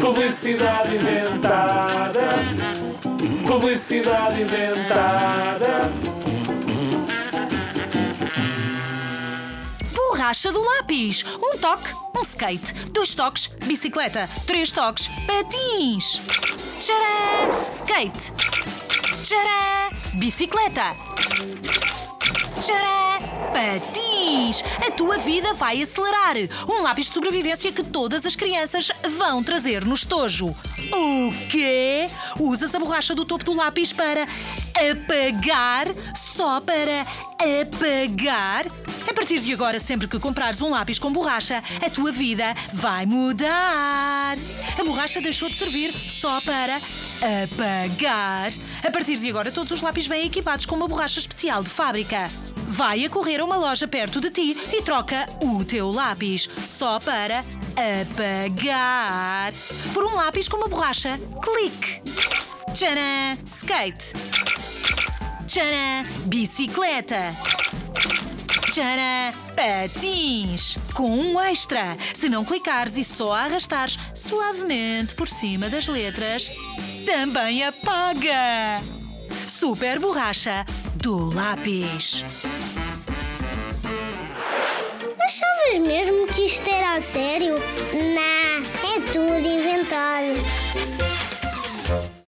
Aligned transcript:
Publicidade 0.00 0.96
inventada. 0.96 2.28
Publicidade 3.46 4.42
inventada. 4.42 5.90
Borracha 9.92 10.52
do 10.52 10.60
lápis. 10.60 11.24
Um 11.42 11.58
toque, 11.58 11.92
um 12.16 12.22
skate. 12.22 12.72
Dois 12.90 13.14
toques, 13.14 13.48
bicicleta. 13.64 14.28
Três 14.46 14.72
toques, 14.72 15.08
patins. 15.26 16.20
Tcharam! 16.80 17.62
Skate. 17.62 18.32
Tcharam! 19.22 20.18
Bicicleta. 20.18 20.94
Tcharam! 22.60 23.08
Patins! 23.52 24.64
A 24.86 24.90
tua 24.90 25.18
vida 25.18 25.54
vai 25.54 25.80
acelerar. 25.82 26.36
Um 26.68 26.82
lápis 26.82 27.06
de 27.06 27.14
sobrevivência 27.14 27.72
que 27.72 27.82
todas 27.84 28.26
as 28.26 28.34
crianças 28.34 28.90
vão 29.16 29.42
trazer 29.42 29.84
no 29.84 29.94
estojo. 29.94 30.46
O 30.46 31.32
quê? 31.48 32.08
Usas 32.38 32.74
a 32.74 32.78
borracha 32.78 33.14
do 33.14 33.24
topo 33.24 33.44
do 33.44 33.54
lápis 33.54 33.92
para 33.92 34.24
apagar? 34.74 35.86
Só 36.14 36.60
para 36.60 37.02
apagar? 37.38 38.66
A 39.08 39.14
partir 39.14 39.40
de 39.40 39.52
agora, 39.52 39.80
sempre 39.80 40.06
que 40.06 40.18
comprares 40.18 40.60
um 40.60 40.70
lápis 40.70 40.98
com 40.98 41.12
borracha, 41.12 41.62
a 41.84 41.88
tua 41.88 42.12
vida 42.12 42.54
vai 42.72 43.06
mudar. 43.06 44.36
A 44.78 44.84
borracha 44.84 45.20
deixou 45.20 45.48
de 45.48 45.54
servir 45.54 45.90
só 45.90 46.40
para 46.42 46.76
apagar. 47.42 48.52
A 48.84 48.90
partir 48.90 49.18
de 49.18 49.28
agora, 49.30 49.50
todos 49.50 49.72
os 49.72 49.80
lápis 49.80 50.06
vêm 50.06 50.26
equipados 50.26 50.66
com 50.66 50.76
uma 50.76 50.86
borracha 50.86 51.18
especial 51.18 51.62
de 51.62 51.70
fábrica. 51.70 52.30
Vai 52.70 53.02
a 53.02 53.08
correr 53.08 53.40
a 53.40 53.44
uma 53.44 53.56
loja 53.56 53.88
perto 53.88 54.20
de 54.20 54.30
ti 54.30 54.54
e 54.72 54.82
troca 54.82 55.26
o 55.42 55.64
teu 55.64 55.90
lápis 55.90 56.50
só 56.66 57.00
para 57.00 57.42
apagar. 57.74 59.54
Por 59.94 60.04
um 60.04 60.14
lápis 60.14 60.48
com 60.48 60.58
uma 60.58 60.68
borracha, 60.68 61.18
clique. 61.42 62.02
Tcharam! 62.74 63.38
Skate. 63.46 64.12
Tcharam! 65.46 66.06
Bicicleta. 66.26 67.34
Tcharam! 68.66 69.34
Patins! 69.56 70.76
Com 70.92 71.18
um 71.18 71.40
extra! 71.40 71.96
Se 72.14 72.28
não 72.28 72.44
clicares 72.44 72.98
e 72.98 73.02
só 73.02 73.32
arrastares 73.32 73.98
suavemente 74.14 75.14
por 75.14 75.26
cima 75.26 75.70
das 75.70 75.88
letras, 75.88 76.54
também 77.06 77.64
apaga! 77.64 79.07
Super 79.58 79.98
borracha 79.98 80.64
do 80.94 81.34
lápis. 81.34 82.24
Achavas 85.20 85.78
mesmo 85.80 86.28
que 86.28 86.46
isto 86.46 86.70
era 86.70 86.94
a 86.94 87.02
sério? 87.02 87.56
Não, 87.58 88.88
é 88.88 89.12
tudo 89.12 89.48
inventado. 89.48 90.07